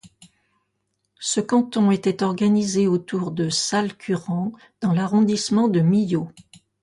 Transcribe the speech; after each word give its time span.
Ce 1.19 1.39
canton 1.39 1.91
était 1.91 2.23
organisé 2.23 2.87
autour 2.87 3.29
de 3.29 3.49
Salles-Curan 3.51 4.51
dans 4.81 4.93
l'arrondissement 4.93 5.67
de 5.67 5.81
Millau. 5.81 6.31